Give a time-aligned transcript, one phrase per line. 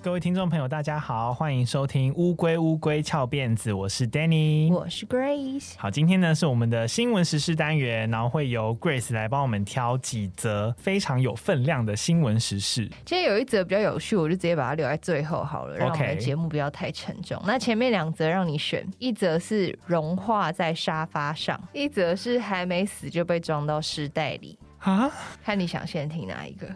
[0.00, 5.72] 各位听众朋友，大家好，欢迎收听《乌龟乌龟翘辫子》，我是 Danny，我是 Grace。
[5.76, 12.88] 好，今天呢是我们的新闻时事单元，然后会由 Grace 来帮我们挑几则非常有分量的新闻时事。
[13.04, 17.40] 今天有一则比较有趣，我就直接把它留在最后好了，让我们的节目不要太沉重。
[17.44, 25.10] 那前面两则让你选，一则是融化在沙发上，一则是还没死就被装到尸袋里啊？
[25.42, 26.68] 看你想先听哪一个？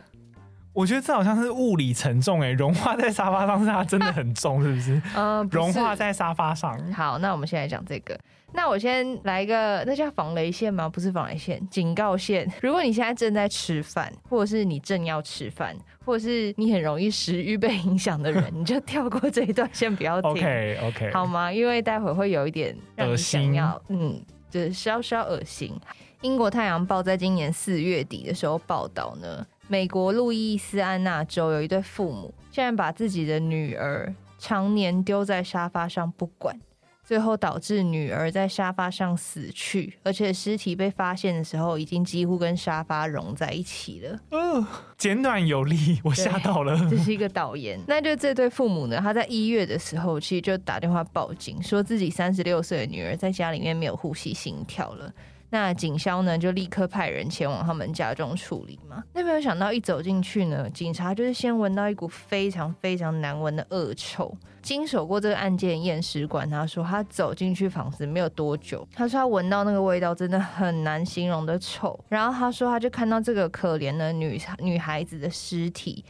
[0.73, 5.01] 我觉得这好像是物理沉重诶，融化在沙发上是它真的很重，是不是？
[5.15, 6.77] 呃，融化在沙发上。
[6.93, 8.19] 好，那我们现在讲这个。
[8.55, 10.87] 那我先来一个，那叫防雷线吗？
[10.89, 12.47] 不是防雷线，警告线。
[12.61, 20.31] 如果你现在正在吃饭，或者是你正要吃饭，或者是你很容易食欲被影响的人，你就跳过这一段，先不要听。
[20.33, 21.51] OK OK，好吗？
[21.51, 25.75] 因为待会会有一点让你想要，嗯，就是稍稍恶心。
[26.21, 29.47] 英国太阳报在今年四月底的时候报道呢。
[29.73, 36.55] 美国路易斯安那州有一对父母，竟然把自己的女儿常年丢在沙发上不管，
[37.03, 44.21] 最后导致女儿在沙发上死去，而且尸体被发现的时候已经几乎跟沙发融在一起了。
[44.33, 46.79] 嗯、呃，简短有力，我吓到了。
[46.91, 47.81] 这是一个导演。
[47.89, 55.11] 那就这对父母呢，他在一月的时候其实就打电话报警，说自己三十六岁的女儿在家里面没有呼吸心跳了。
[55.53, 59.05] 那警消呢，就立刻派人前往他们家中处理嘛。
[59.13, 64.35] 那没有想到一走进去呢，警察就是先闻到一股非常非常难闻的恶臭。
[64.63, 72.03] 经手过这个案件验尸官他说，他走进去房子没有多久，他说他闻到那个味道真的很难形容的臭。
[72.09, 76.03] 然后他说他就看到这个可怜的女女孩子的尸体，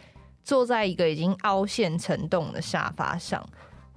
[0.45, 3.45] 坐在一个已经凹陷成洞的沙发上。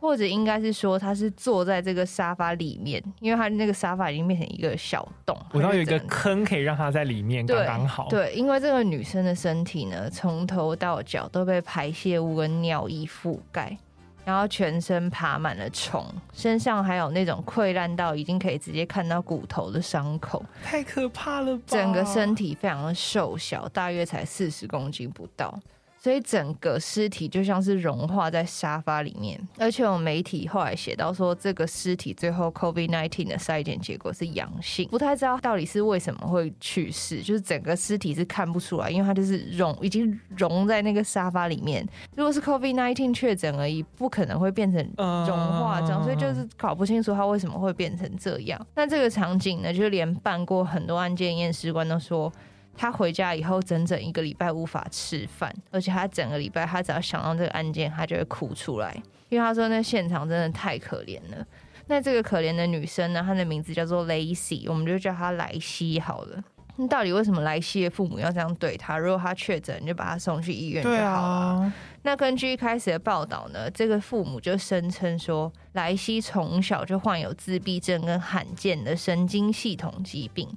[0.06, 8.08] 或者应该是说，他是坐在这个沙发里面，因为他那个沙发已经变成一个小洞，我知道有一个坑可以让他在里面刚刚好。
[8.08, 13.76] 对，因为这个女生的身体呢，从头到脚都被排泄物跟尿液覆盖，
[14.24, 21.64] 然后全身爬满了虫，身上还有那种溃烂到已经可以直接看到骨头的伤口，太可怕了吧！
[21.66, 25.60] 整个身体非常的瘦小，大约才四十公斤不到。
[26.06, 41.84] 所以整个尸体就像是融化在沙发里面，而且有媒体后来写到说，这个尸体最后 COVID-19 的筛检结果是阳性，不太知道到底是为什么会去世，就是整个尸体是看不出来，因为它就是融已经融在那个沙发里面。
[42.16, 48.64] 如果是 COVID-19 确诊而已，不可能会变成融化这样，所以就是搞不清楚它为什么会变成这样。
[48.76, 52.32] 那这个场景呢，就连办过很多案件验尸官都说。
[52.78, 58.94] 他回家以后，整整一个礼拜无法吃饭，而且他整个礼拜，他只要想到这个案件，他就会哭出来，
[59.30, 61.46] 因为他说那现场真的太可怜了。
[61.88, 66.44] 那这个可怜的女生呢，她的名字叫做 Lacy，我们就叫她莱西好了。
[66.78, 68.98] 那到底为什么莱西的父母要这样对她？
[68.98, 71.02] 如果她确诊，你就把她送去医院就好了。
[71.02, 71.74] 啊。
[72.02, 80.50] 那根据一开始的报道呢，这个父母就声称说，莱西从小就患有自闭症跟罕见的神经系统疾病。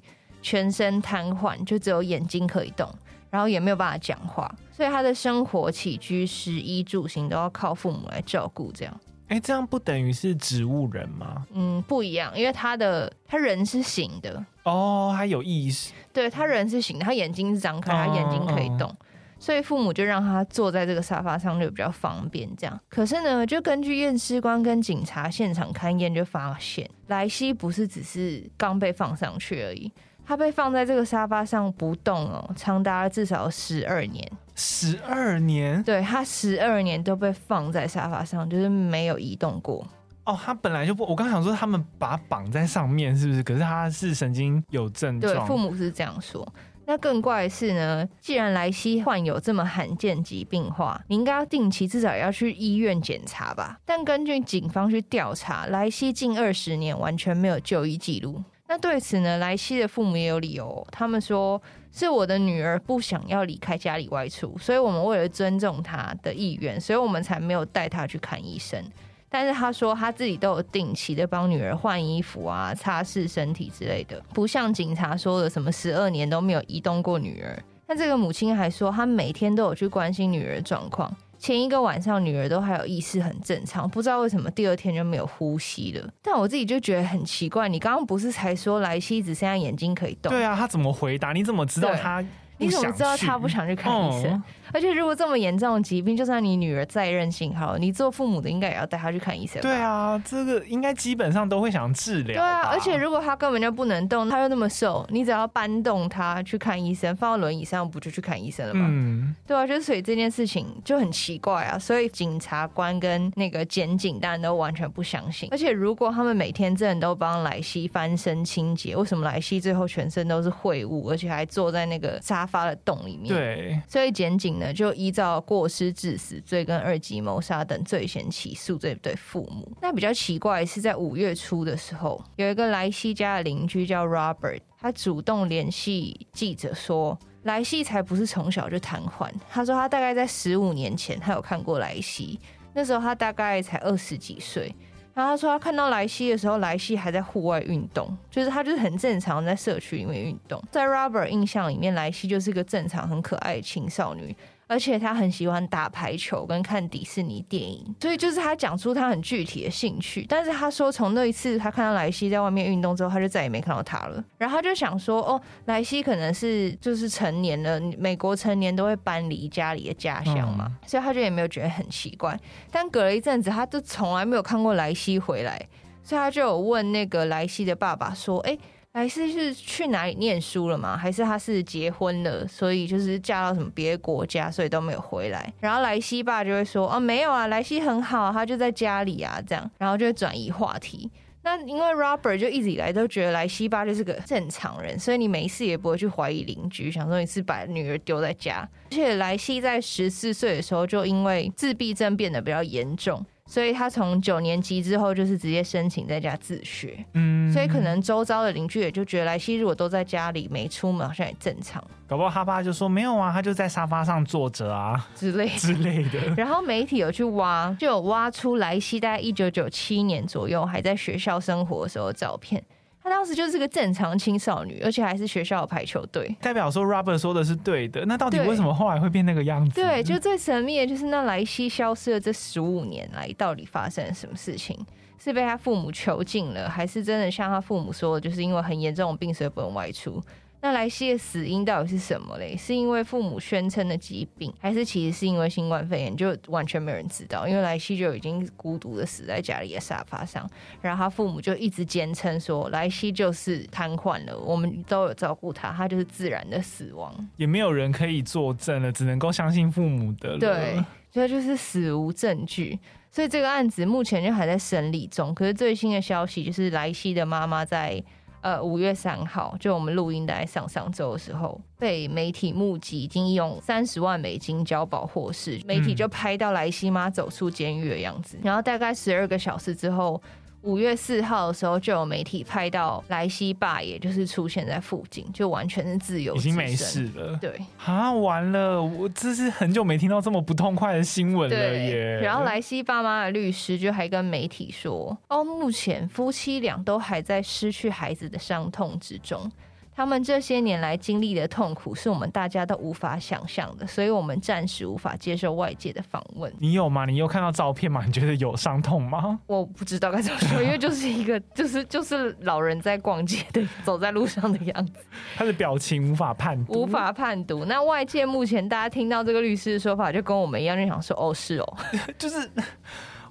[0.48, 2.90] 全身瘫痪，就只有眼睛可以动，
[3.28, 8.72] 然后也没有办法讲话，所以他的生活起居、食衣住行都要靠父母来照顾。
[8.72, 11.44] 这样，哎、欸，这样不等于是植物人吗？
[11.52, 18.96] 嗯，不一样，因为他的他人是醒的哦，他有意识，对，他人是醒的，他眼睛是张开，他眼睛可以动，哦、
[19.38, 22.48] 所以父母就让他坐在这个沙发上就比较方便。
[22.56, 29.92] 这样，可是呢，就根据验尸官跟警察现场勘验就发现，莱西不是只是刚被放上去而已。
[30.28, 34.30] 他被放在这个沙发上不动哦，长达至少十二年。
[34.54, 35.82] 十二年？
[35.82, 39.86] 对，他十二年都被放在沙发上，就是没有移动过。
[40.24, 43.42] 哦，他本来就不，我刚想说他们把他绑在上面是不是？
[43.42, 45.32] 可是他是神经有症状。
[45.32, 46.46] 对，父母是这样说。
[46.84, 53.78] 那更怪的是呢，既然莱西患有这么罕见疾病话，你应该要定期至少要去医院检查吧？
[53.86, 58.42] 但根据警方去调查，莱西近二十年完全没有就医记录。
[58.70, 60.86] 那对此呢，莱西的父母也有理由。
[60.92, 68.84] 他们说是我的女儿不想要离开家里外出，所以我们为了尊重她的意愿，所以我们才没有带她去看医生。
[69.30, 77.62] 但是他说他自己都有定期的帮女儿换衣服啊、擦拭身体之类的，不像警察说的什么十二年都没有移动过女儿。
[77.86, 81.14] 那这个母亲还说，她每天都有去关心女儿状况。
[81.38, 86.08] 前一个晚上，女儿都还有意识，很正常，不知道为什么第二天就没有呼吸了。
[86.20, 90.30] 但我自己就觉得很奇怪，你刚刚不是才说莱西只剩下眼睛可以动？
[90.30, 91.32] 对啊，他怎么回答？
[91.32, 92.24] 你怎么知道他
[92.58, 94.42] 你怎么知道他不想去看医生？
[94.70, 99.62] 而且如果这么严重的疾病，就算你女儿再任性，好，你做父母的应该也要带她去看医生。
[99.62, 102.34] 对啊，这个应该基本上都会想治疗。
[102.34, 108.86] 对啊，而且如果他根本就不能动，他又那么瘦，你只要搬动他去看医生，放到轮椅上不就去看医生了吗？
[108.90, 111.78] 嗯，对啊，就是所以这件事情就很奇怪啊。
[111.78, 115.48] 所以警察官跟那个检警当然都完全不相信。
[115.50, 123.28] 而且如果他们每天真的都帮莱西翻身清洁，为什么莱西最后全身都是秽物，而且还坐在那个沙发的洞里面？
[123.28, 129.70] 对，所以检警呢就依照过失致死罪跟二级谋杀等罪嫌起诉这对父母。
[129.82, 139.30] 那比较奇怪是，在五月初的时候，有一个莱西家的邻居叫 Robert，他主动联系记者说，莱西才不是从小就瘫痪。
[139.50, 142.40] 他说他大概在十五年前，他有看过莱西，
[142.74, 144.74] 那时候他大概才二十几岁。
[145.18, 150.62] 然后他说他看到莱西的时候，莱西还在户外运动，就是他就是很正常在社区里面运动。
[150.70, 154.36] 在 Robert 印象里面，莱西就是一个正常、很可爱的青少女。
[154.68, 160.24] 而且他很喜欢打排球跟看迪士尼电影，所以就是他讲出他很具体的兴趣。
[160.28, 164.22] 但是他说，从那一次他看到莱西在外面运动之后，他就再也没看到他了。
[164.36, 172.38] 然后他就想说，哦，莱西可能是就是成年了，美国成年都会搬离家里的家乡嘛，嗯、所以他就也没有觉得很奇怪。
[172.70, 175.58] 但隔了一阵子，他就从来没有看过莱西回来，
[176.02, 178.56] 所以他就有问那个莱西的爸爸说，哎。
[178.94, 180.96] 莱西是去哪里念书了吗？
[180.96, 185.52] 还是他是结婚了，所以就是嫁到什么别的国家，所以都没有回来？
[185.60, 191.08] 然后莱西爸就会说：“哦，没有啊，莱西很好，他就在家里啊，这样。”然后就会转移话题。
[191.42, 198.68] 那因为 Robert 就一直以来都觉得莱西爸就是个正常人，所以你没事也不会去怀疑邻居，想说你是把女儿丢在家。
[198.90, 203.24] 而且莱西在十四岁的时候就因为自闭症变得比较严重。
[203.50, 211.82] 所以他从九年级之后就是直接申请在家自学，嗯，所以可能周遭的邻居也就觉得莱西如果都在家里没出门，好像也正常。
[212.06, 216.20] 搞不好他爸就说没有啊，他就在沙发上坐着啊之类之类的。
[216.36, 222.62] 然后媒体有去挖，就有挖出莱西在一九九七年左右还在学校生活的时候的照片。
[223.02, 226.36] 她当时就是个正常青少女，而且还是学校的排球队。
[226.40, 228.04] 代表说，Robert 说的是对的。
[228.06, 229.80] 那到底为什么后来会变那个样子？
[229.80, 234.78] 对，就最神秘的就是那莱西消失了这十五年来，到底发生了什么事情？
[235.18, 240.22] 是被他父母囚禁了，还是真的像他父母说的，就是因为很严重的病，所以不能外出？
[240.60, 242.56] 那莱西的死因到底是什么嘞？
[242.56, 246.16] 是因为父母宣称的疾病，还是其实是因为新冠肺炎？
[246.16, 247.46] 就完全没有人知道。
[247.46, 250.44] 因为莱西就已经孤独的死在家里的沙发上，
[250.82, 257.14] 然后他父母就一直坚称说莱西就是瘫痪了，我们都有照顾他，他就是自然的死亡。
[257.36, 260.38] 也没有人可以作证了，只能够相信父母的了。
[260.40, 262.76] 对，所以就是死无证据，
[263.12, 265.32] 所以这个案子目前就还在审理中。
[265.32, 268.02] 可是最新的消息就是莱西的妈妈在。
[268.40, 280.20] 呃，五月三号，就我们录音的上上周的时候，被媒体目击，已经用三十万美金交保获释，媒体就拍到莱西妈走出监狱的样子，然后大概十二个小时之后。
[280.62, 287.38] 五月四号的时候，就有媒体拍到莱西爸，也就是出现在附近，就完全是自由，已经没事了。
[287.40, 292.20] 对，啊，完了，我这是很久没听到这么不痛快的新闻了耶。
[292.20, 299.50] 然后莱西爸妈的律师就还跟媒体说，哦，目前夫妻俩都还在失去孩子的伤痛之中。
[299.98, 306.54] 他们这些年来经历的痛苦是我们大家都无法想象的，所以我们暂时无法接受外界的访问。
[306.60, 307.04] 你有吗？
[307.04, 308.04] 你有看到照片吗？
[308.06, 309.40] 你觉得有伤痛吗？
[309.48, 314.92] 我不知道该怎么说，因为 就是一个就是就是老人在逛街的走在路上的样子，
[315.34, 317.64] 他的表情无法判读，无法判读。
[317.64, 321.76] 那外界目前大家听到这个律师的说法，就跟我们一样，就想说哦，是哦，
[322.16, 322.48] 就是。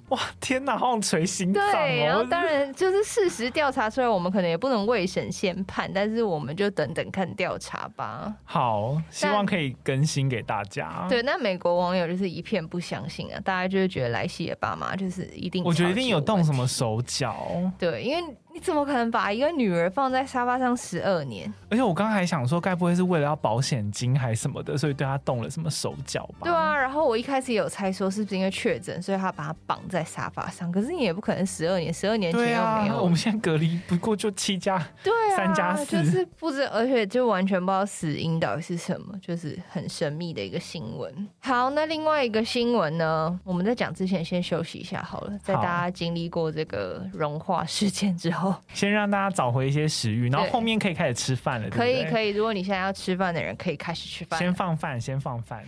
[0.08, 1.72] 哇天哪，好像捶心脏哦！
[1.72, 8.34] 对，然后当然就是事实调查出来，我们可能也不能未审先判，但是我们就等等看调查吧。
[8.44, 11.06] 好，希望可以更新给大家。
[11.08, 17.36] 对，那美国网友就是一片不相信啊，大家就是觉得莱西的爸妈就是一定，我觉得一定有动什么手脚。
[17.78, 18.36] 对，因为。
[18.58, 21.52] 你怎么可能把一个女儿放在沙发上十二年？
[21.70, 26.40] 而且我刚刚还想说，该不会是为了要保险金还是什么的，所以对她动了什么手脚吧？
[26.42, 30.72] 对啊，然后我一开始也有猜说是不是因为确诊，所以他把他绑在沙发上。
[30.72, 32.96] 可是你也不可能十二年，十二年前又没有。
[32.96, 41.28] 啊、我们现在隔离不过就七加， 对啊，三加四，就是不知，而且就完全不知道死因到底是什么，就是很神秘的一个新闻。
[41.38, 43.38] 好，那另外一个新闻呢？
[43.44, 49.28] 我们在讲之前先休息一下好了，在大家经历过这个融化事件之后，先让大家。
[49.38, 51.70] 找回一些食欲，然后后面可以开始吃饭了。
[51.70, 52.30] 可以，可以。
[52.30, 54.36] 如果你现在要吃饭的人，可以开始吃饭。
[54.36, 55.62] 先放饭，先放饭。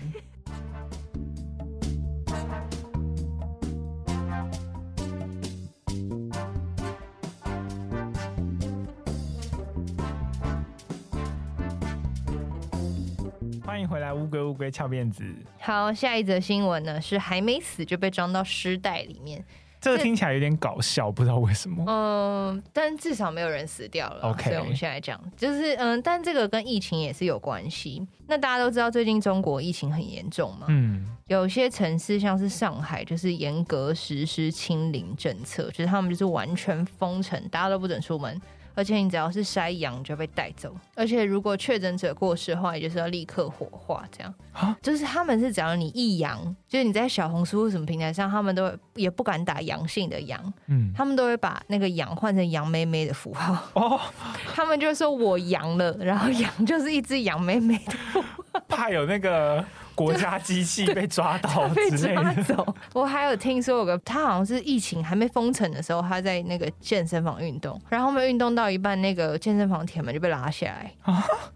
[13.62, 15.22] 欢迎回来，乌龟乌龟翘辫子。
[15.60, 19.44] 好，下一则新闻呢是还没死就被装到尸袋里面。
[19.80, 21.84] 这个听起来有点搞笑，不知道为什么。
[21.88, 24.28] 嗯，但至少没有人死掉了。
[24.28, 28.06] OK，所以我们现在讲，就是嗯，但这个跟疫情也是有关系。
[28.26, 30.66] 那大家都知道，最近中国疫情很严重嘛。
[30.68, 38.40] 嗯，有些城市像是上海，就是严格实施清零政策，就是他们就是完全封城，大家都不准出门。
[38.74, 44.34] 而且你只要是筛阳就被带走，而且如果确诊者过世的话，也就是要立刻火化，这样。
[44.52, 53.56] 啊，就是他们是只要你一阳，就是你在小红书或什么平台上，他们都也不敢打阳性的阳，嗯，他们都会把那个阳换成杨妹妹的符号。
[53.74, 54.00] 哦，
[54.54, 59.64] 他们就说我阳了，然后阳就是一只杨妹妹的符号， 怕有那个。
[59.94, 62.74] 国家机器被抓到 被抓走。
[62.92, 70.92] 我还有听说有个，他好像是疫情还没封城的时候，他在那个健身房运动，然后他们运动到一半，那个健身房铁门就被拉下来，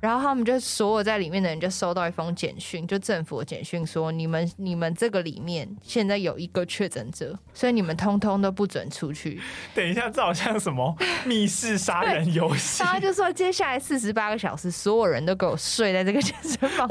[0.00, 9.40] 然后他们就所有在里面的人就收到一封简讯，就政府的简讯说，你们你们这个里面现在有一个确诊者，所以你们通通都不准出去。
[9.74, 12.82] 等一下，这好像什么密室杀人游戏？
[12.82, 16.88] 他就说接下来四十八个小时，所有人都给我睡在这个健身房。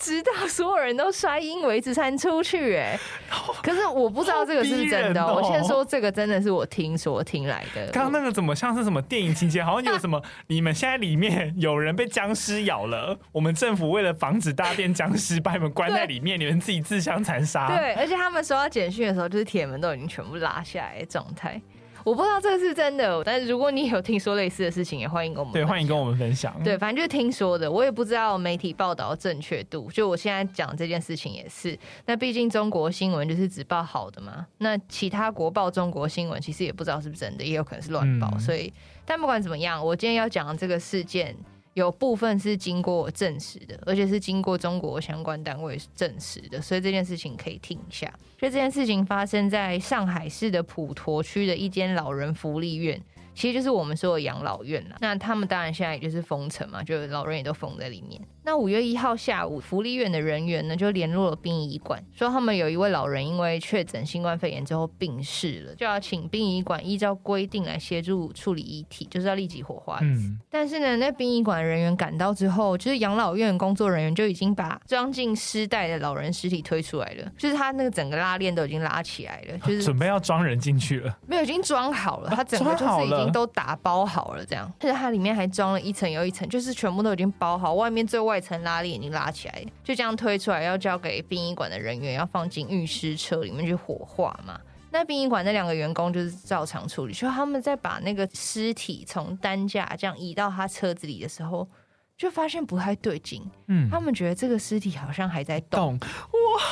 [0.00, 2.98] 直到所有人都摔因为止才能出去哎，
[3.62, 5.24] 可是我不知道这个是不是真的。
[5.26, 7.86] 我先说这个真的是我听说听来的。
[7.92, 9.62] 刚刚那个怎么像是什么电影情节？
[9.62, 17.68] 好像有什么 你们现在里面有人被僵尸咬了，我们政府为了防止大家变僵尸，把你们关在里面，你们自己自相残杀。
[17.68, 21.60] 对，而且他们收到简讯的时候，就是铁门都已经全部拉下来的状态。
[22.04, 26.54] 我不知道这个是真的，但是如果你有听说类似的事情，也欢迎跟我们对，欢迎跟我们分享。
[26.64, 29.90] 对，反正就是听说的，我也不知道媒体报道的正确度。
[29.90, 38.28] 就我现在讲这件事情也是，那毕竟中国新闻就是只报好的嘛，那其他国报中国新闻其实也不知道是不是真的，也有可能是乱报。
[38.32, 38.72] 嗯、所以，
[39.04, 41.36] 但不管怎么样，我今天要讲的这个事件。
[41.80, 48.06] 有部分是经过证实的，而且是经过中国相关单位证实的，所以这件事情可以听一下。
[48.38, 53.00] 所以这件事情发生在上海市的普陀区的一间老人福利院。
[53.32, 58.20] 其实就是我们说的养老院啦，那他们当然现在也就是封城嘛，就老人也都封在里面。
[58.50, 70.00] 那五月一号下午，福利院的人员呢就联络了殡仪馆，说他们有一位老人因为确诊新冠肺炎之后病逝了，就要请殡仪馆依照规定来协助处理遗体，就是要立即火化。
[70.02, 70.36] 嗯。
[70.50, 81.16] 但是呢，那殡仪馆人员赶到之后，就是养老院工作人员就已经把装进尸袋的老人尸体推出来了，就是他那个整个拉链都已经拉起来了，就是准备要装人进去了。
[81.24, 83.30] 没有，已经装好了，他整个就是已经。
[83.30, 94.60] 都打包好了，这样，而且它里面还装了一层又一层，就是全部都已经包好，外面最外层拉链已经拉起来，就这样推出来，要交给殡仪馆的人员，要放进运尸车里面去火化嘛。
[94.90, 101.68] 那殡仪馆那两个员工就是照常处理，就他们在把那个尸体从担架这样移到他车子里的时候，
[102.16, 106.08] 就发现不太对劲，嗯，他们觉得这个尸体好像还在动，动。
[106.08, 106.62] 哇！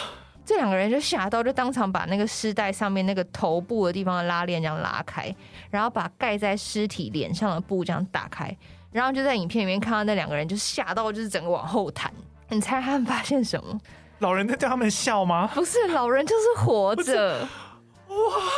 [0.45, 5.33] 这两个人就吓到，就当场把那个尸袋上面那个头部的地方的拉链这样拉开，
[5.71, 8.57] 然后把盖在尸体脸上的布这样打开，
[8.93, 12.13] 然后就在影片里面看到那两个人就吓到，就是整个往后弹。
[12.49, 13.81] 你猜他们发现什么？
[14.21, 15.49] 老人在对他们笑吗？
[15.55, 17.41] 不是，老人就是活着。
[17.41, 18.17] 哇！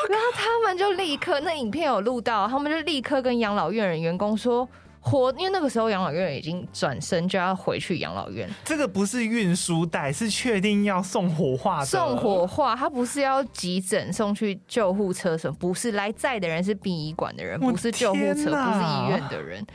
[0.09, 4.69] 然后他们就立刻，那影片有录到，他们就立刻跟养老院的员工说。
[5.03, 8.47] 活，因为那个时候养老院已经转身就要回去养老院。
[8.63, 11.87] 这个不是运输带，是确定要送火化的。
[11.87, 15.57] 送火化，他不是要急诊送去救护车什么？
[15.59, 19.67] 不是，来载的人是殡仪馆的人，不是救护车，不是医院的人。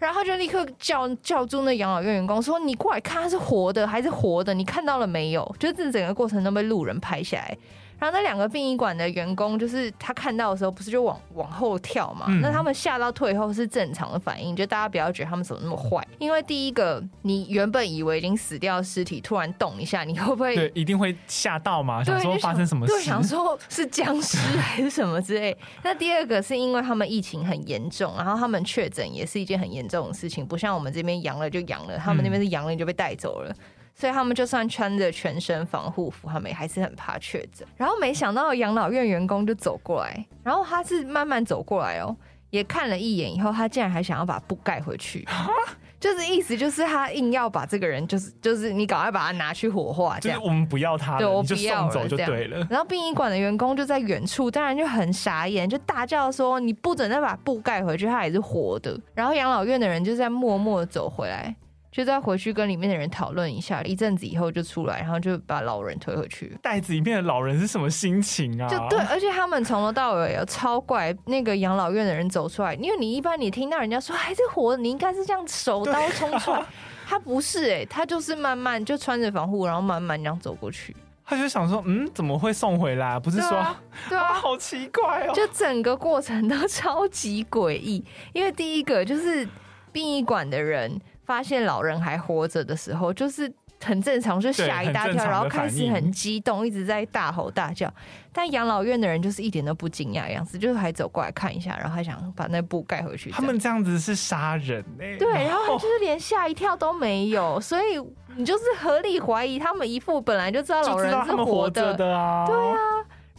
[0.00, 4.52] 然后就立刻叫叫住那养老院员工说：“你过来看，他是活的还是活的？
[4.54, 7.56] 你看到了没有？”就是整个过程都被路人拍下来。
[8.00, 12.24] 然后那两个殡仪馆的员工，就是他看到的时候，不是就往往后跳嘛？
[12.28, 16.02] 嗯、那他们吓到退后是正常的反应，就大家不要觉得他们怎么那么坏。
[16.18, 20.56] 因为第一个，你原本以为已经死掉的尸体突然动一下，你会不会？
[20.56, 22.02] 对，一定会吓到嘛？
[22.02, 22.92] 想说发生什么事？
[22.94, 25.54] 对，想说是僵尸 还是什么之类。
[25.82, 33.50] 那第二个是因为他们疫情很严重，然后他们确诊也是一件很严重的事情，不像我们这边阳了就阳了，他们那边是阳了你就被带走了。
[33.50, 33.56] 嗯
[33.94, 37.66] 所以他们就算穿着全身防护服，他们也还是很怕确诊。
[37.76, 42.16] 然后没想到养老院员工就走过来，然后他是慢慢走过来哦，
[42.50, 45.26] 也看了一眼以后，他竟然还想要把布盖回去，
[46.00, 52.66] 就是意思就是他硬要把这个人，就是就是你赶快把他拿去火化，这样就是我们不要他了，对，我不要了，就送走就对了。
[52.70, 61.54] 然后殡仪馆的员工就在远处，当然就很傻眼，就大叫说：“你不准再把布盖回去，他也是活的。”然后养老院的人就在默默走回来。
[61.90, 66.56] 就再回去跟里面的人讨论一下，一阵子以后就出来，然后就把老人推回去。
[66.62, 68.68] 袋子里面的老人是什么心情啊？
[68.68, 71.16] 就对，而且他们从头到尾有超怪。
[71.26, 76.62] 那个养老院的人走出来，因为你一般你听到人家说还是活，你应该是这样手刀冲出来。
[77.06, 80.94] 他不是哎、欸，他就是慢慢就穿着防护，然后慢慢这样走过去。
[81.24, 83.18] 他就想说，嗯，怎么会送回来？
[83.18, 85.32] 不是说，对啊，对啊，好奇怪哦。
[85.34, 89.48] 就整个过程都超级诡异，因为第一个就是
[89.92, 93.52] 殡仪馆的人发现老人还活着的时候，就是。
[93.82, 97.90] 很正常，就吓一大跳，然后开始很激动，一直在大吼大叫。
[98.30, 103.30] 但养老院的人就是一点都不惊讶的样子，就是还走过来看一下，然后还想把那布盖回去。
[103.30, 105.16] 他们这样子是杀人呢、欸？
[105.16, 107.98] 对，然后 就是连吓一跳都没有，所以
[108.36, 112.44] 你就是合理怀疑他们一副本来就知道老人是活的，的啊。
[112.46, 112.76] 对啊。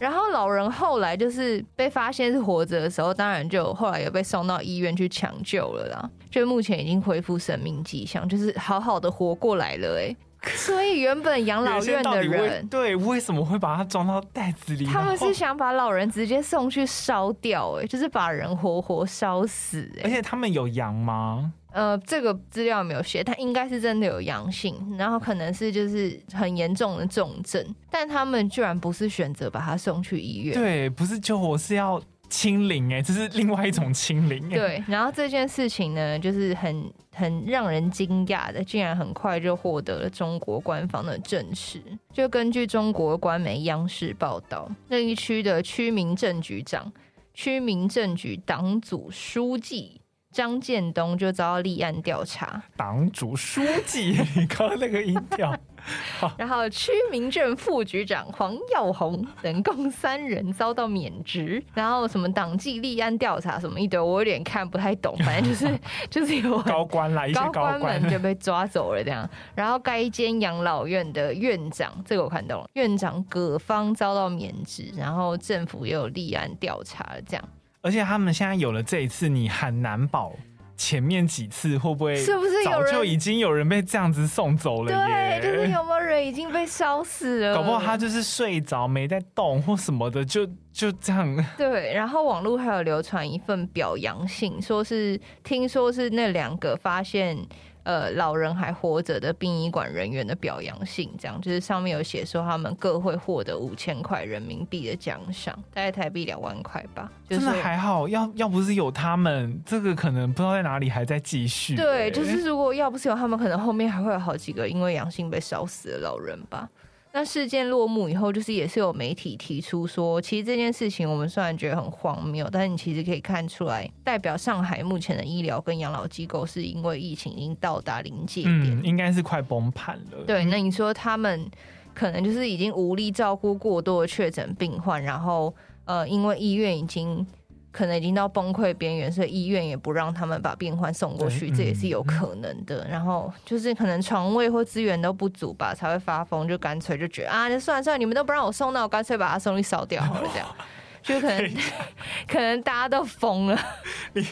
[0.02, 6.10] 然后老人后来就是被发现是活着的时候，当然就后来也被送到医院去抢救了啦。
[6.28, 10.16] 就目前已经恢复生命迹象，就是好好的活过来了、欸，哎。
[10.56, 14.84] 所以原本养老院的人对，为什么会把它装到袋子里？
[14.84, 20.00] 他们是想把老人直接送去烧掉，哎，就是把人活活烧死，哎。
[20.02, 21.52] 而且他们有羊吗？
[21.72, 32.00] 呃，这个资料没有写，他应该是真的有阳性，然后可能是就是很严重的重症，但他们居然不是选择把他送去医院，对，不是救活，是要。
[32.32, 34.48] 清零哎，这是另外一种清零。
[34.48, 41.82] 对，然后这件事情呢，就是很很让人惊讶的，竟然很快就获得了中国官方的证实。
[42.10, 46.90] 就根据中国官媒央视报道，那一区的区民政局长、
[47.34, 50.00] 区民政局党组书记
[50.32, 52.62] 张建东就遭到立案调查。
[52.76, 55.54] 党组书记，你刚刚那个音调。
[56.38, 69.28] 然后区民政副局长黄耀红等共三人遭到免职，然后什么党纪立案调查什么一堆，我有点看不太懂，反正就是 就是有高官来，一些高官们就被抓走了这样。
[69.56, 77.48] 然后该间养老院的院长，这个我看到了，院长葛芳遭到免职，然后政府也有立案调查了这样。
[77.82, 80.32] 而且他们现在有了这一次，你很难保。
[80.74, 85.40] 前面几次会不会是不是早就已经有人被这样子送走了耶？
[85.40, 87.54] 对，就是有没有人已经被烧死了？
[87.54, 91.46] 搞不好他就是睡着没在动或什么的，就就这样。
[91.56, 97.36] 对，然后网络还有流传一份表扬信，说是听说是那两个发现。
[97.84, 107.10] 呃，老人还活着的殡仪馆人员的表扬信，这样就是上面有写说他们各会获得五千块人民币的奖赏，大概台币两万块吧。
[107.28, 111.74] 就是、真的还好，要要不是有他们，这个可能不知道在哪里还在继续。
[111.74, 116.68] 对，就是如果要不是有他们，可能后面还会有好几个因为阳性被烧死的老人吧。
[117.14, 130.24] 那事件落幕以后，就是也是有媒体提出说，其实这件事情我们虽然觉得很荒谬，但是你其实可以看出来，代表上海目前的医疗跟养老机构是因为疫情已经到达临界点，嗯，应该是快崩盘了。
[130.26, 131.50] 对，那你说他们
[131.94, 137.26] 可能就是已经无力照顾过多的确诊病患，然后呃，因为医院已经。
[137.72, 142.86] 可能已经到崩溃边缘，所以医院也不让他们把病患送过去，这也是有可能的。
[142.88, 150.46] 然后就是可能床位或资源都不足吧，才会发疯，就干脆就觉得啊，那算了算了，你们都不让我送，那我干脆把他送去烧掉好了，这样。
[151.02, 151.54] 就可能
[152.28, 153.58] 可能大家都疯了。
[154.14, 154.24] 你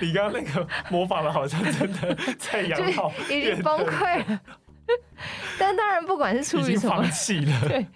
[0.00, 4.40] 你刚刚那个模仿的好像真的在养老已经崩溃了。
[5.58, 7.60] 但当然，不管是出于什么，放弃了。
[7.68, 7.86] 对。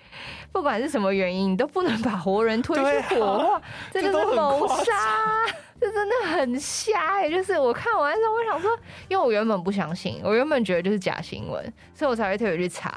[0.53, 4.85] 不管是什么原因，你都不能把活人推去火化，这就是谋杀，
[5.81, 7.31] 这真的很瞎哎！
[7.31, 8.71] 就是我看完之后，我想说，
[9.09, 12.93] 因为我原本不相信，我原本觉得就是假新闻，所以我才会特别去查，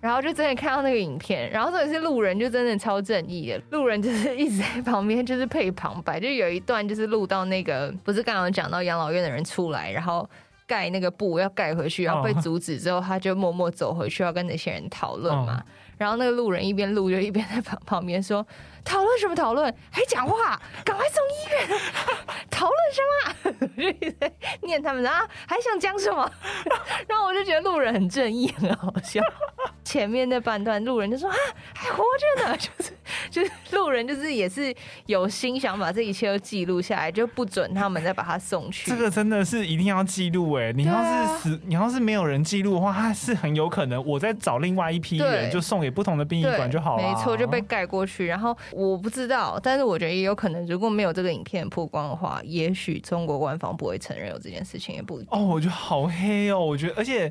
[0.00, 10.28] 然后就真的看到那个影片，然后这里是路人，就真的超正义的，路人就是 一直在旁边就是配旁白，就有一段就是录到那个不是刚刚讲到养老院的人出来，然后
[10.66, 15.62] 盖那个布要盖回去，然后被阻止之后，他就默默走回去要跟那些人讨论嘛。
[15.96, 18.46] 然后那个路人一边录就一边在旁旁边说
[18.84, 19.74] ：“讨论什么讨论？
[19.90, 20.60] 还讲话？
[20.84, 21.80] 赶快送医院！
[22.50, 24.30] 讨论什么？”
[24.62, 26.30] 念他们啊，还想讲什么？
[27.08, 29.20] 然后我就觉得路人很正义，很好笑。
[29.84, 31.36] 前面那半段路人就说：“啊，
[31.74, 32.92] 还活着呢！”就是
[33.30, 34.74] 就是路人就是也是
[35.06, 38.90] 有心想把这一切都记录下来，就不准他们再把它送去。
[38.90, 40.72] 这个真的是一定要记录哎！
[40.72, 45.76] 你要是死，你要是没有人记录的话，他是很有可能我再找另外一批人就送。
[45.76, 48.24] 给不同的殡仪馆就好了，没错，就被盖过去。
[48.24, 57.30] 然后我不知道，但是我觉得也有可能，如果没有这个影片曝光的话，也许中国官方不会承认有这件事情，也不哦，我觉得好黑哦，我觉得，而且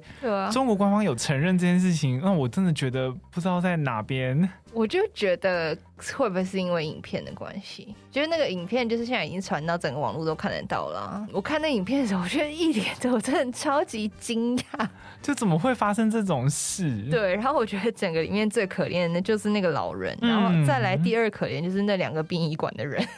[0.52, 4.48] 中国官方有承认这件事情，那我真的觉得不知道在哪边。
[4.76, 5.76] 我就觉得
[6.14, 7.96] 会不会是因为影片的关系？
[8.12, 11.26] 就是那个影片，就是现在已经传到整个网络都看得到了。
[11.32, 14.88] 我看那影片的时候，我觉得一脸我真的超级惊讶，
[15.22, 17.04] 就怎么会发生这种事？
[17.10, 23.06] 对，然后我觉得整个里面最可怜的就是那个老人，然后再来第二可怜就是那两个殡仪馆的人。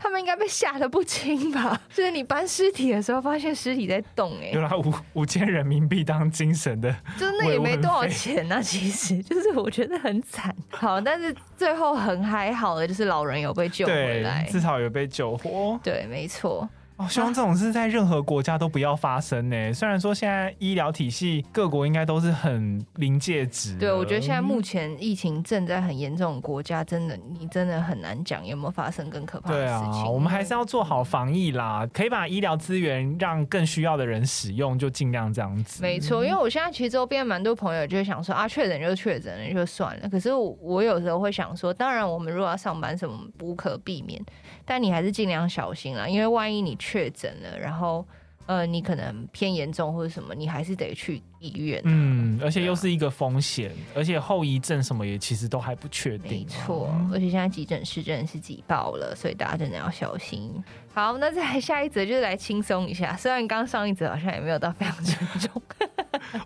[0.00, 1.80] 他们应该被吓得不轻吧？
[1.92, 8.62] 就是你搬尸体的时候，发现尸体在动，哎，有拿五五千人民币当精神的，就是那也没多少钱啊。
[8.62, 10.54] 其实就是我觉得很惨。
[10.70, 15.78] 好，但是最后很还好的，就是老人有被救回来，至少有被救活。
[15.82, 16.68] 对，没错。
[16.98, 19.72] 哦，希望这种事在任何国家都不要发生呢。
[19.72, 23.76] 虽然说现在医疗体系各国应该都是很临界值。
[23.76, 29.92] 对，我觉得现在目前疫情正在很严重的国家，真的你真的很难讲有没有发生更可怕的事情。
[29.92, 35.80] 对啊，我们还是要做好防疫啦，可以把医疗资源让更需要的人使用，就尽量这样子。
[35.80, 40.08] 没错，因为我现在其实周边蛮多朋友就想说啊，确诊就确诊了就算了。
[40.08, 44.20] 可是我我有时候会想说，当然我们如果要上班什么无可避免，
[44.68, 48.06] 但你还是尽量小心啦，因为万一你确诊了，然后，
[48.44, 51.80] 呃，你可能偏严重或者什么，你还是得去医院。
[51.84, 56.40] 嗯，而且又是一个风险，而且后遗症什么也其实都还不确定。
[56.40, 60.62] 没错，而且现在急诊室真的是挤爆了，所以大家真的要小心。
[60.92, 65.62] 好，那再来下一则就是来轻松一下，虽然刚上一则好像也没有到非常 沉重。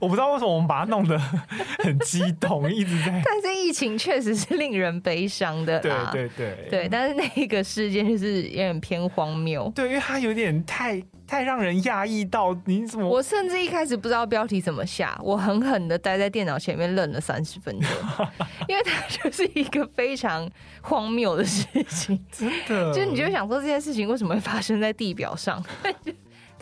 [0.00, 1.18] 我不知道为什么我们把它弄得
[1.78, 3.20] 很激动，一直在。
[3.24, 6.10] 但是疫情确实是令人悲伤的啦。
[6.12, 9.70] 对对对对，但是那个事件就是有点偏荒谬。
[9.74, 11.02] 对，因为它有点太。
[11.24, 13.08] 太让人讶异到，你怎么？
[13.08, 17.90] 我甚至一开始不知道标题怎么下，我狠狠的待在电脑前面愣了三十分钟，
[18.68, 20.46] 因为它就是一个非常
[20.82, 22.92] 荒谬的事情，真的。
[22.92, 25.64] 就你就想说这件事情为什么会发生在地表上？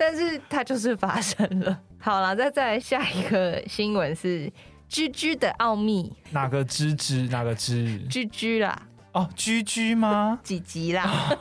[0.01, 1.79] 但是它就是发生了。
[2.01, 4.51] 好了，再再来下一个新闻是
[4.89, 7.29] 居居的奥秘，哪个芝芝？
[7.29, 7.99] 哪个芝？
[8.09, 8.81] 居居啦。
[9.13, 10.41] 哦，居居吗？
[10.43, 11.37] 几集啦？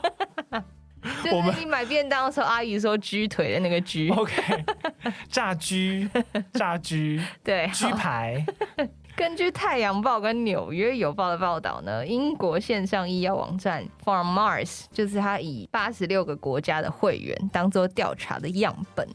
[1.24, 4.62] 就是你买便当的时候，阿姨说“居腿”的那个“居 ”，OK，
[5.30, 6.06] 炸居，
[6.52, 8.44] 炸居，对， 居排。
[9.20, 19.06] 根据《太阳报》跟《纽约邮报》的报道呢，英国线上医药网站 From Mars 就是他以八十六个国家的会员当做调查的样本，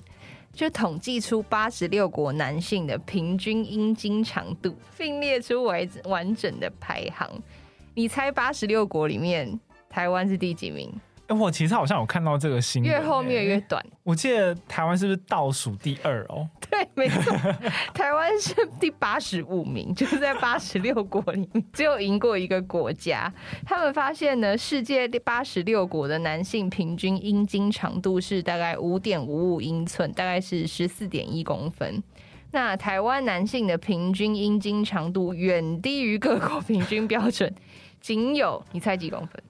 [0.54, 7.28] 就统计出八十六国男性的平均阴茎长度，并列出完完整的排行。
[7.96, 10.94] 你猜八十六国里面台湾是第几名？
[11.28, 13.84] 哎，我其实好像有看到这个新闻，越后面越短。
[14.04, 16.48] 我记得台湾是不是倒数第二哦？
[16.70, 17.36] 对，没错，
[17.96, 23.34] 台湾是第八十五名，就是在八十六国里面只有赢过一个国家。
[23.66, 32.04] 他们发现呢，世界第八十六国的男性平均阴茎长度是大概五点五五英寸，大概是十四点一公分。
[32.52, 37.52] 那台湾男性的平均阴茎长度远低于各国平均标准，
[38.00, 39.44] 仅有你猜几公分？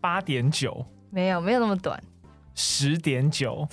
[0.00, 0.86] 八点九。
[1.10, 2.00] 没有，没有那么短，
[2.54, 3.66] 十点九，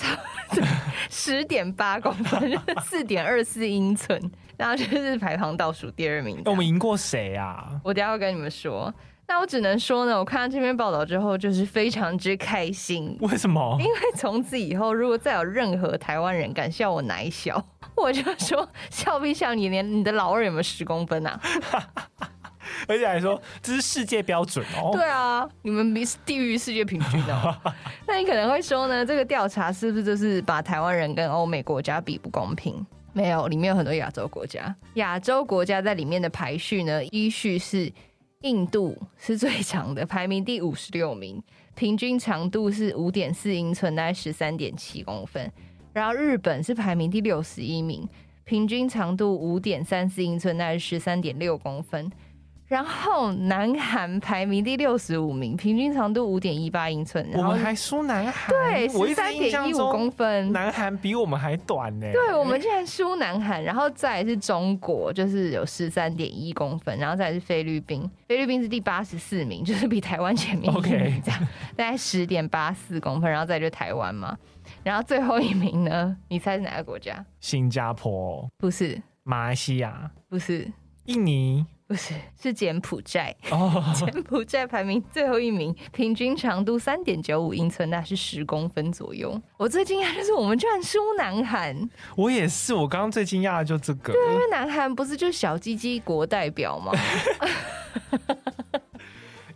[1.09, 4.19] 十点八公分，四点二四英寸，
[4.57, 6.41] 然后就是排行倒数第二名。
[6.45, 7.79] 我们赢过谁啊？
[7.83, 8.93] 我等下会跟你们说。
[9.27, 13.17] 那我只能说呢，我看到这篇报道之后，就是非常之开心。
[13.21, 13.75] 为什么？
[13.79, 21.41] 因为从此以后，如果再有任何台湾人敢笑我奶小，我就说笑必笑你，连你的老二有没有十公分啊？
[22.88, 24.91] 而且还说这是世界标准哦。
[24.93, 27.61] 对啊，你们比低于世界平均的。
[28.07, 32.85] 那你可能会说呢，这个调查是不是就是把台湾人跟欧美国家比不公平？
[33.13, 34.75] 没有，里面有很多亚洲国家。
[34.95, 37.89] 亚洲国家在里面的排序呢，依序是
[38.41, 41.41] 印度是最长的，排名第五十六名，
[41.75, 45.49] 平均长度是五点四英寸，大概十三点七公分。
[45.93, 48.05] 然后日本是排名第六十一名，
[48.43, 52.11] 平均长度五点三四英寸，大概十三点六公分。
[52.67, 57.23] 然后南韩排名第六十五名，平均长度五点一八英寸。
[57.36, 60.51] 我们还输南韩，对，十三点一五公分。
[60.51, 62.12] 南韩比我们还短呢。
[62.12, 71.21] 对，我们竟然输南韩，然后再来是中国，就是有十三点一公分，然后再来是菲律宾，菲律宾是第八十四名， 就是比台湾前面一名，okay.
[71.23, 71.39] 这样，
[71.75, 74.36] 大概十点八四公分，然后再就台湾嘛，
[74.82, 76.17] 然后最后一名呢？
[76.30, 77.23] 你猜是哪个国家？
[77.39, 78.49] 新加坡？
[78.58, 78.99] 不是。
[79.21, 80.10] 马来西亚？
[80.28, 80.67] 不是。
[81.06, 81.63] 印尼？
[81.87, 83.35] 不是， 是柬埔寨。
[83.51, 89.39] 哦， 柬埔寨排名最后一名，平均长度三点九五英寸，那是十公分左右。
[89.57, 91.77] 我最惊讶就是我们居然输南韩。
[92.15, 94.13] 我也是，我刚刚最惊讶的就这个。
[94.13, 96.91] 对，因为南韩不是就小鸡鸡国代表吗？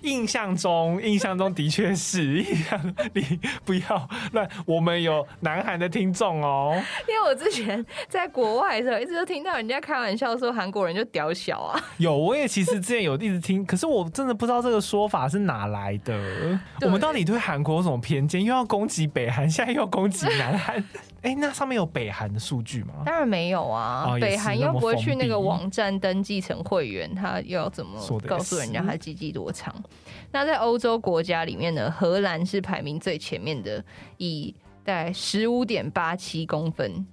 [0.09, 4.49] 印象中，印象中的确是，印象 你不要乱。
[4.65, 6.73] 我们有南韩的听众哦，
[7.07, 11.79] 因为我之前在国外的时候，一直都听到人家开玩笑说韩国人就屌小啊。
[11.97, 16.19] 有，我也其实之前有一直听，可是我真的不知道这个说法是哪来的。
[16.81, 18.43] 我们到底对韩国有什么偏见？
[18.43, 20.83] 又要攻击北韩，现在又要攻击南韩。
[21.21, 23.03] 哎、欸，那上面有北韩的数据吗？
[23.05, 29.75] 当然没有啊，哦、北韩又不会去那个网站登记成会员，他又要怎么告诉人家他鸡鸡多长？
[30.31, 33.83] 那在欧洲国家里面呢，荷兰是排名最前面的，
[34.17, 37.05] 以大概十五点八七公分。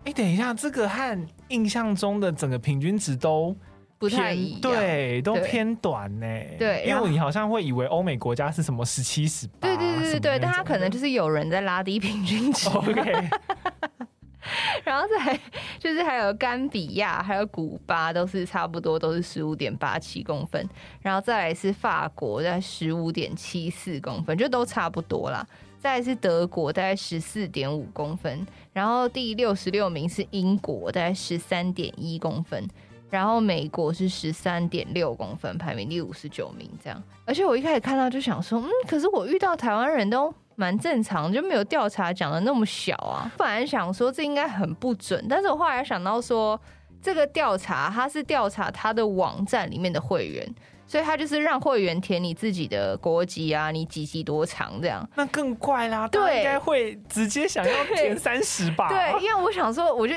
[0.00, 3.56] 哎、欸，等一下，这个和印象中的整个平均值都
[3.98, 6.26] 不太一样，对，都偏短呢。
[6.58, 12.68] 对，因为你好像会以为欧美国家是什么十七、十八，对对对对对，但他可能就是有人在拉低平均值。
[12.68, 12.92] OK，
[14.84, 15.40] 然后再
[15.78, 20.68] 就是还有甘比亚，还有古巴，都是差不多都是十五点八七公分，
[21.00, 25.46] 然后再来是法国在十五点七四公分，就都差不多啦。
[25.78, 32.68] 再来是德国，大概十四点五公分，然后第六十六名是英国，大概十三点一公分。
[33.08, 37.02] 然后美国是十三点六公分，排名第五十九名，这样。
[37.24, 43.30] 而且我一开始看到就想说，嗯，可是我遇到台湾人都蛮正常，就没有调查讲的那么小啊。
[43.36, 46.60] 本来想说这应该很不准，但是我后来想到说，
[47.00, 50.54] 这个调查它是调查他的网站里面的会员，
[50.86, 55.08] 所以他就是让会员填你自己的国籍啊，你几级多长这样。
[55.14, 58.88] 那更怪啦，对，应该会直接想要填三十吧？
[58.88, 60.14] 对，因为我想说，我就。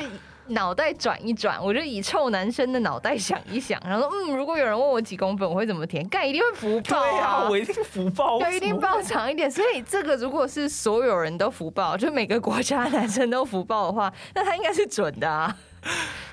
[0.50, 6.08] 脑袋转一转，我就以臭男生的脑袋想一想，然后说，嗯，如果有人问我几公分，我会怎么填？
[6.10, 7.10] 盖一定会福报啊！
[7.12, 9.50] 对啊，我一定福报，对一定报长一点。
[9.50, 15.56] 所以这个如果是所有人都福报，就每个国家男生都福报的话，那他应该是准的啊，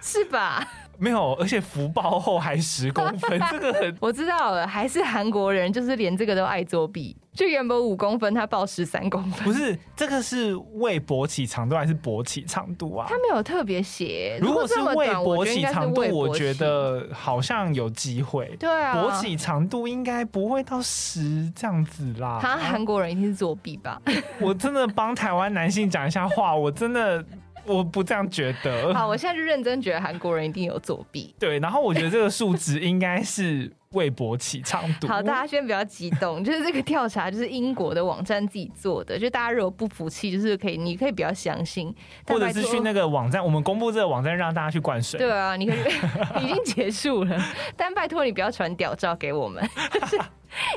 [0.01, 0.67] 是吧？
[0.99, 7.17] 没有，而且福报后还十公分， 这个很我知道了，还是韩国人，就是连这个都爱作弊。
[7.35, 9.45] 就原本五公分，他报十三公分。
[9.45, 13.07] 不是，这个是为勃起长度还是勃起长度啊？
[13.11, 14.39] 他没有特别写。
[14.41, 18.57] 如果是为勃起长度，我觉得好像有机会。
[18.59, 22.39] 对啊，勃起长度应该不会到十这样子啦。
[22.41, 24.01] 他韩国人一定是作弊吧？
[24.41, 27.23] 我真的帮台湾男性讲一下话，我真的。
[27.67, 28.95] 我不这样觉得。
[28.95, 31.35] 好，我现在就认真觉得韩国人一定有作弊。
[31.39, 35.09] 对，然后我觉得这个数值应该是为博起长度。
[35.09, 41.93] 好，大家先不要激动， 就是这个调查就是英国的网站自己做的，就大家如果不服气，就是可以，你可以比较相信，
[42.29, 45.19] 或者是去那个网站，我们公布这个网站让大家去灌水。
[45.19, 45.79] 对啊，你可以
[46.45, 47.43] 已经结束了，
[47.77, 49.69] 但拜托你不要传屌照给我们。
[49.93, 50.19] 就 是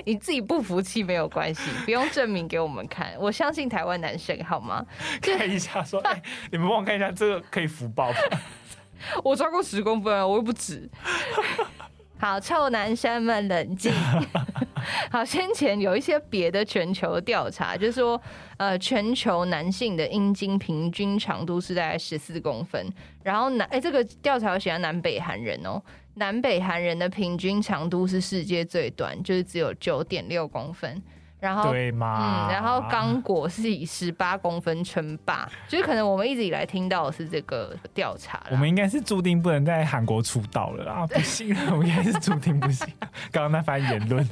[0.06, 3.14] 你自己不服气没有关系，不用证明给我们看。
[3.20, 4.86] 我相信台湾男生好吗？
[5.22, 8.16] 看一下说，哎、欸，你们帮我看一下这个可以福报吗？
[9.24, 10.90] 我超过十公分啊，我又不止。
[12.22, 13.94] 好，臭男生们冷静。
[15.10, 18.22] 好，先前有一些别的全球调查，就是说，
[18.58, 22.86] 呃，全球男性的阴茎平均长度是大概十四公分，
[23.24, 25.82] 然后南，哎、欸，这个调查有写南北韩人哦。
[26.16, 31.02] 南北韩人的平均长度是世界最短，就是只有九点六公分。
[31.40, 32.48] 然后，对吗？
[32.48, 38.44] 嗯，然后刚果是以十八公分称霸，就是可能我们一直以来听到的是这个调查。
[38.52, 41.08] 我们应该是注定不能在韩国出道了啊！
[41.12, 42.88] 不行，我们应该是注定不行。
[43.32, 44.28] 刚刚那番言论，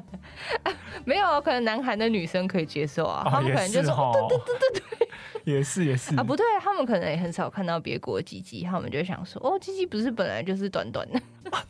[1.04, 5.08] 没有，可能南韩的女生可以接受啊，哦、他们可能就说，哦、对对对对对。
[5.44, 11.20] 也是也是啊，不对，他们可能也很少看到别国鸡鸡，他们就想说，哦，鸡鸡不是本来就是短短的。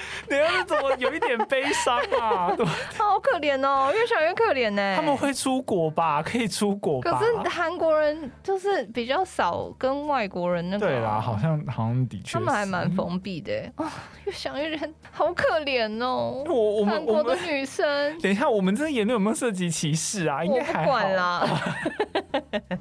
[0.28, 2.48] 你要是怎么有一点悲伤啊？
[2.98, 4.94] 好可怜哦，越想越可怜呢。
[4.96, 6.22] 他们会出国吧？
[6.22, 7.12] 可以出国吧？
[7.12, 10.86] 可是韩国人就是比较少跟外国人那个。
[10.86, 13.52] 对啦，好像好像的确，他们还蛮封闭的。
[13.76, 13.86] 哦，
[14.24, 16.44] 越想越觉得好可怜哦。
[16.46, 20.44] 我我们韩国的女生，等一下，我们这个言论有没有涉及歧视啊？
[20.44, 20.80] 应该还好。
[20.80, 21.46] 我不管啦。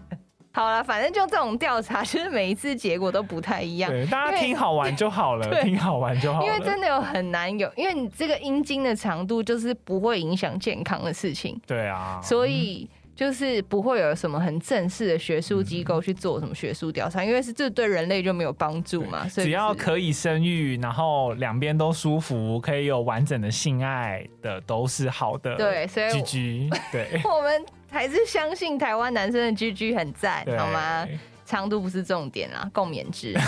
[0.59, 3.89] 好了，反正就这种调查， 其实每一次结果都不太一样。
[3.89, 6.45] 对，大家听好玩就好了， 听好玩就好了。
[6.45, 11.57] 因为真的有很难有，因为你这个阴茎的长度就是不会影响健康的事情。
[11.65, 19.25] 对啊，所以就是不会有什么很正式的学术机构去做什么学术调查，嗯、因为是这对人类就没有帮助嘛。
[19.29, 25.55] 所以只要可以生育，然后两边都舒服，可以有完整的性爱的，都是好的。
[25.55, 27.65] 对，所以 GG，对， 我们。
[27.91, 31.07] 还是相信台湾男生的 GG 很赞，好吗？
[31.45, 33.35] 长度不是重点啦，共勉之。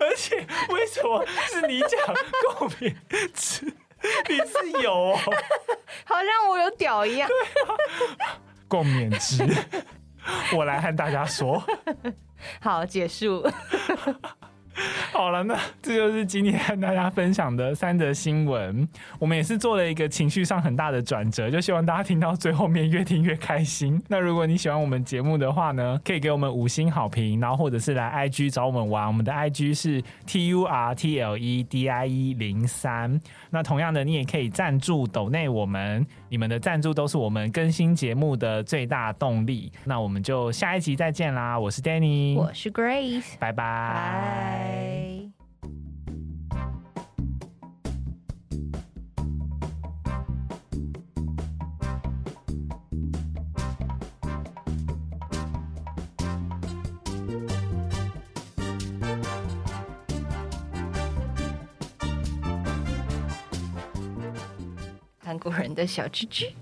[0.00, 0.36] 而且
[0.70, 1.90] 为什么是你讲
[2.58, 2.94] 共勉
[3.32, 3.64] 之？
[4.28, 5.16] 你是有哦，
[6.04, 7.28] 好像我有屌一样。
[8.66, 9.44] 共勉之，
[10.56, 11.62] 我来和大家说。
[12.60, 13.48] 好，结束。
[15.14, 18.88] 好了，那这就是今天和大家分享的三则新闻。
[19.18, 24.02] 我们也是做了一个情绪上很大的转折，就希望大家听到最后面越听越开心。
[24.08, 29.06] 那如果你喜欢我们节目的话呢，可以给我们五星好评，然后或者是来 IG 找我们玩。
[29.06, 33.20] 我们的 IG 是 T U R T L E D I E 零三。
[33.50, 39.70] 那同样的，你也可以赞助抖内我们，你们的赞助都是我们更新节目的最大动力。
[39.84, 41.58] 那我们就下一集再见啦！
[41.60, 43.62] 我是 Danny，我是 Grace，拜拜。
[43.62, 45.01] 韩
[65.42, 66.54] 古人的小吃鸡。